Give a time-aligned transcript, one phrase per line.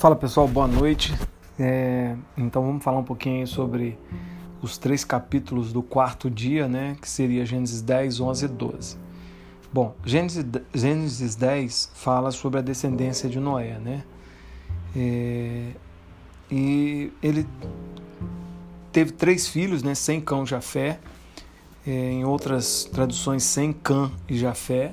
[0.00, 1.14] Fala pessoal, boa noite.
[1.58, 3.98] É, então vamos falar um pouquinho sobre
[4.62, 6.96] os três capítulos do quarto dia, né?
[6.98, 8.96] Que seria Gênesis 10, 11 e 12.
[9.70, 10.42] Bom, Gênesis,
[10.72, 14.02] Gênesis 10 fala sobre a descendência de Noé, né?
[14.96, 15.72] É,
[16.50, 17.46] e ele
[18.90, 19.94] teve três filhos, né?
[19.94, 20.98] Sem cão Jafé.
[21.86, 24.92] É, em outras traduções, sem cã e Jafé.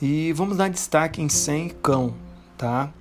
[0.00, 2.14] E vamos dar destaque em sem cão,
[2.56, 2.92] tá?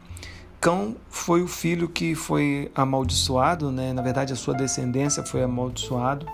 [0.59, 3.93] Cão foi o filho que foi amaldiçoado, né?
[3.93, 6.25] na verdade a sua descendência foi amaldiçoado.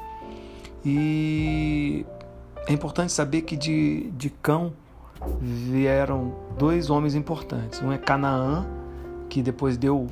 [0.83, 2.05] E
[2.67, 4.73] é importante saber que de, de Cão
[5.39, 7.81] vieram dois homens importantes.
[7.81, 8.65] Um é Canaã,
[9.29, 10.07] que depois deu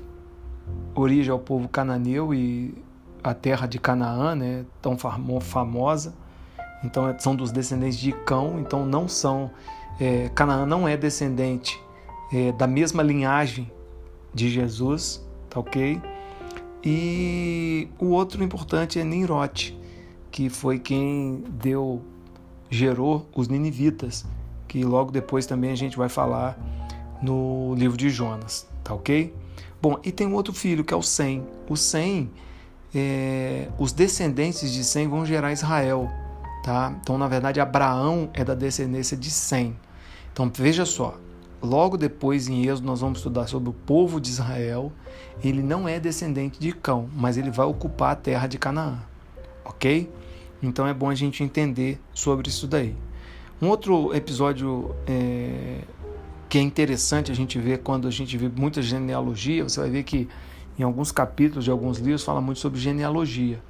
[0.96, 2.74] origem ao povo cananeu e
[3.24, 6.14] a terra de Canaã, né, tão famosa.
[6.84, 9.50] Então é, são dos descendentes de Cão, então não são
[10.00, 11.80] é, Canaã não é descendente
[12.32, 13.72] é, da mesma linhagem
[14.34, 16.02] de Jesus, tá ok?
[16.84, 19.78] E o outro importante é Nimrod,
[20.32, 22.02] que foi quem deu,
[22.70, 24.26] gerou os ninivitas,
[24.68, 26.58] que logo depois também a gente vai falar
[27.22, 29.34] no livro de Jonas, tá ok?
[29.82, 31.46] Bom, e tem um outro filho que é o Sem.
[31.70, 32.30] O Sem,
[32.94, 36.10] é, os descendentes de Sem vão gerar Israel,
[36.64, 36.94] tá?
[37.02, 39.76] Então, na verdade, Abraão é da descendência de Sem.
[40.32, 41.18] Então, veja só,
[41.64, 44.92] Logo depois, em Êxodo, nós vamos estudar sobre o povo de Israel.
[45.42, 49.00] Ele não é descendente de Cão, mas ele vai ocupar a terra de Canaã.
[49.64, 50.12] Ok?
[50.62, 52.94] Então é bom a gente entender sobre isso daí.
[53.62, 55.80] Um outro episódio é,
[56.50, 60.04] que é interessante a gente ver quando a gente vê muita genealogia, você vai ver
[60.04, 60.28] que
[60.78, 63.62] em alguns capítulos de alguns livros fala muito sobre genealogia.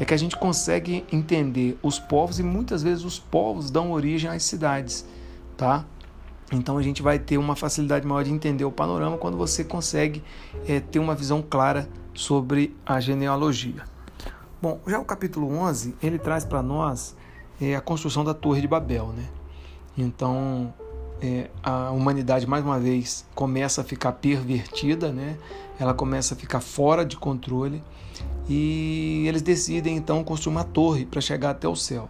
[0.00, 4.30] É que a gente consegue entender os povos e muitas vezes os povos dão origem
[4.30, 5.04] às cidades,
[5.54, 5.84] tá?
[6.52, 10.22] Então a gente vai ter uma facilidade maior de entender o panorama quando você consegue
[10.66, 13.84] é, ter uma visão clara sobre a genealogia.
[14.62, 17.16] Bom, já o capítulo 11, ele traz para nós
[17.60, 19.08] é, a construção da Torre de Babel.
[19.08, 19.28] Né?
[19.98, 20.72] Então
[21.20, 25.36] é, a humanidade, mais uma vez, começa a ficar pervertida, né?
[25.78, 27.82] ela começa a ficar fora de controle
[28.48, 32.08] e eles decidem então construir uma torre para chegar até o céu.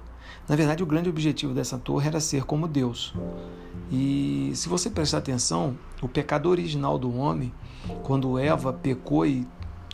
[0.48, 3.12] Na verdade, o grande objetivo dessa torre era ser como Deus.
[3.90, 7.52] E se você prestar atenção, o pecado original do homem,
[8.02, 9.46] quando Eva pecou e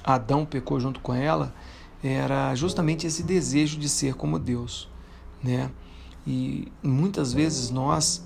[0.04, 1.54] Adão pecou junto com ela,
[2.02, 4.88] era justamente esse desejo de ser como Deus,
[5.42, 5.70] né?
[6.26, 8.24] E muitas vezes nós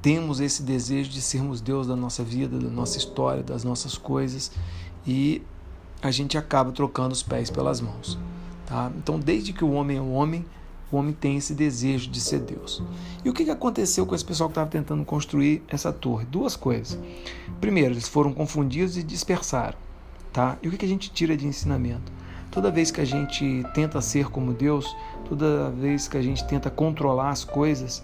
[0.00, 4.52] temos esse desejo de sermos Deus da nossa vida, da nossa história, das nossas coisas,
[5.06, 5.42] e
[6.00, 8.18] a gente acaba trocando os pés pelas mãos,
[8.66, 8.92] tá?
[8.96, 10.44] Então, desde que o homem é o homem,
[10.90, 12.82] o homem tem esse desejo de ser Deus.
[13.24, 16.24] E o que aconteceu com esse pessoal que estava tentando construir essa torre?
[16.24, 16.98] Duas coisas.
[17.60, 19.76] Primeiro, eles foram confundidos e dispersaram.
[20.32, 20.56] Tá?
[20.62, 22.12] E o que a gente tira de ensinamento?
[22.50, 24.96] Toda vez que a gente tenta ser como Deus,
[25.28, 28.02] toda vez que a gente tenta controlar as coisas,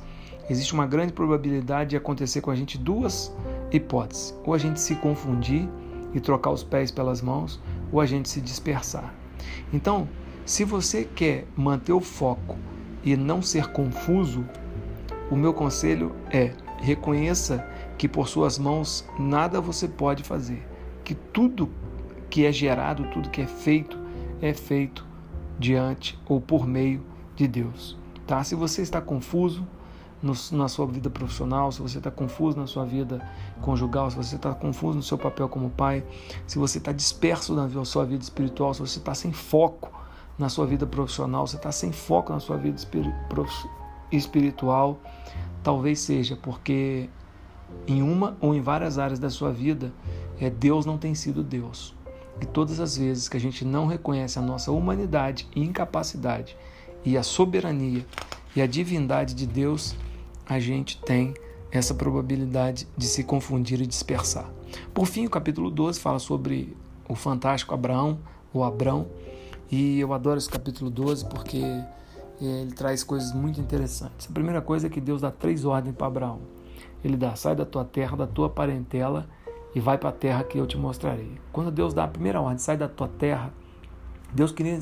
[0.48, 3.32] existe uma grande probabilidade de acontecer com a gente duas
[3.72, 5.68] hipóteses: ou a gente se confundir
[6.12, 9.14] e trocar os pés pelas mãos, ou a gente se dispersar.
[9.72, 10.08] Então,
[10.46, 12.56] se você quer manter o foco
[13.02, 14.44] e não ser confuso,
[15.30, 17.66] o meu conselho é: reconheça
[17.96, 20.66] que por suas mãos nada você pode fazer,
[21.02, 21.70] que tudo
[22.28, 23.98] que é gerado, tudo que é feito,
[24.42, 25.06] é feito
[25.58, 27.02] diante ou por meio
[27.34, 27.96] de Deus.
[28.26, 28.44] Tá?
[28.44, 29.66] Se você está confuso
[30.52, 33.26] na sua vida profissional, se você está confuso na sua vida
[33.60, 36.04] conjugal, se você está confuso no seu papel como pai,
[36.46, 40.03] se você está disperso na sua vida espiritual, se você está sem foco
[40.38, 42.76] na sua vida profissional, você está sem foco na sua vida
[44.10, 44.98] espiritual,
[45.62, 47.08] talvez seja porque
[47.86, 49.92] em uma ou em várias áreas da sua vida,
[50.40, 51.94] é Deus não tem sido Deus.
[52.40, 56.56] E todas as vezes que a gente não reconhece a nossa humanidade e incapacidade
[57.04, 58.04] e a soberania
[58.56, 59.94] e a divindade de Deus,
[60.46, 61.34] a gente tem
[61.70, 64.48] essa probabilidade de se confundir e dispersar.
[64.92, 66.76] Por fim, o capítulo 12 fala sobre
[67.08, 68.18] o fantástico Abraão,
[68.52, 69.06] ou Abrão,
[69.74, 71.84] e eu adoro esse capítulo 12 porque eh,
[72.40, 74.28] ele traz coisas muito interessantes.
[74.30, 76.42] A primeira coisa é que Deus dá três ordens para Abraão.
[77.02, 79.28] Ele dá: sai da tua terra, da tua parentela
[79.74, 81.40] e vai para a terra que eu te mostrarei.
[81.52, 83.52] Quando Deus dá a primeira ordem, sai da tua terra,
[84.32, 84.78] Deus queria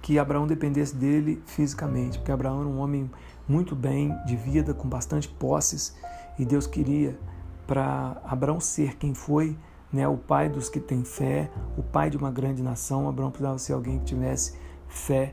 [0.00, 3.10] que Abraão dependesse dele fisicamente, porque Abraão era um homem
[3.48, 5.96] muito bem de vida, com bastante posses,
[6.38, 7.18] e Deus queria
[7.66, 9.56] para Abraão ser quem foi
[9.94, 11.48] né, o pai dos que têm fé,
[11.78, 13.08] o pai de uma grande nação.
[13.08, 14.54] Abraão precisava ser alguém que tivesse
[14.88, 15.32] fé,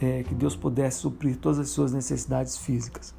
[0.00, 3.12] é, que Deus pudesse suprir todas as suas necessidades físicas.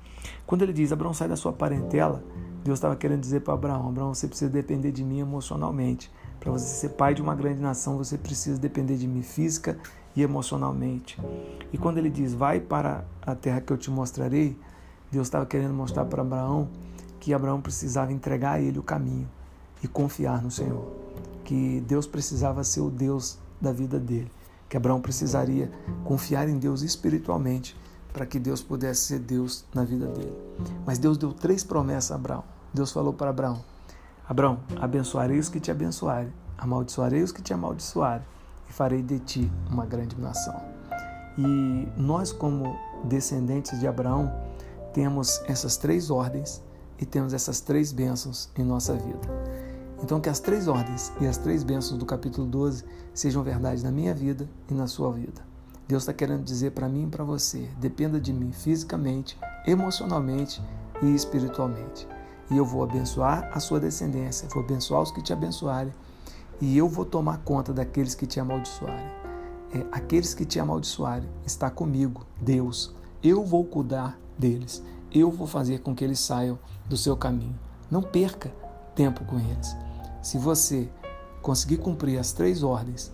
[0.47, 2.23] Quando ele diz, Abraão, sai da sua parentela,
[2.63, 6.09] Deus estava querendo dizer para Abraão, Abraão, você precisa depender de mim emocionalmente.
[6.39, 9.77] Para você ser pai de uma grande nação, você precisa depender de mim física
[10.15, 11.19] e emocionalmente.
[11.73, 14.57] E quando ele diz, vai para a terra que eu te mostrarei,
[15.11, 16.69] Deus estava querendo mostrar para Abraão
[17.19, 19.27] que Abraão precisava entregar a ele o caminho
[19.83, 20.85] e confiar no Senhor.
[21.43, 24.31] Que Deus precisava ser o Deus da vida dele.
[24.67, 25.71] Que Abraão precisaria
[26.03, 27.75] confiar em Deus espiritualmente
[28.13, 30.35] para que Deus pudesse ser Deus na vida dele.
[30.85, 32.43] Mas Deus deu três promessas a Abraão.
[32.73, 33.63] Deus falou para Abraão:
[34.27, 38.25] Abraão, abençoarei os que te abençoarem, amaldiçoarei os que te amaldiçoarem
[38.69, 40.55] e farei de ti uma grande nação.
[41.37, 44.31] E nós, como descendentes de Abraão,
[44.93, 46.61] temos essas três ordens
[46.99, 49.19] e temos essas três bênçãos em nossa vida.
[50.01, 53.91] Então, que as três ordens e as três bênçãos do capítulo 12 sejam verdade na
[53.91, 55.41] minha vida e na sua vida.
[55.87, 60.61] Deus está querendo dizer para mim e para você: dependa de mim fisicamente, emocionalmente
[61.01, 62.07] e espiritualmente.
[62.49, 65.93] E eu vou abençoar a sua descendência, vou abençoar os que te abençoarem,
[66.61, 69.05] e eu vou tomar conta daqueles que te amaldiçoarem.
[69.73, 72.93] É, aqueles que te amaldiçoarem está comigo, Deus.
[73.21, 74.83] Eu vou cuidar deles.
[75.11, 76.57] Eu vou fazer com que eles saiam
[76.87, 77.57] do seu caminho.
[77.89, 78.51] Não perca
[78.95, 79.75] tempo com eles.
[80.21, 80.89] Se você
[81.41, 83.11] conseguir cumprir as três ordens,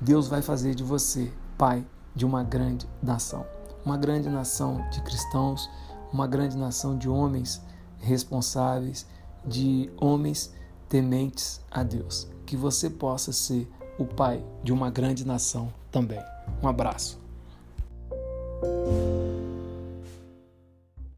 [0.00, 1.84] Deus vai fazer de você pai
[2.14, 3.46] de uma grande nação.
[3.84, 5.68] Uma grande nação de cristãos,
[6.12, 7.62] uma grande nação de homens
[7.98, 9.06] responsáveis,
[9.44, 10.52] de homens
[10.88, 12.28] tementes a Deus.
[12.44, 16.20] Que você possa ser o pai de uma grande nação também.
[16.62, 17.20] Um abraço.